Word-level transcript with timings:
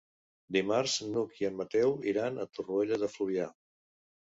Dimarts 0.55 0.95
n'Hug 1.11 1.37
i 1.43 1.49
en 1.51 1.61
Mateu 1.61 1.95
iran 2.15 2.45
a 2.49 2.51
Torroella 2.59 3.05
de 3.07 3.15
Fluvià. 3.19 3.51